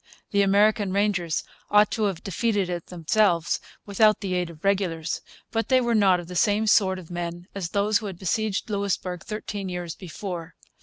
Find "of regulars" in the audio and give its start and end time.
4.49-5.21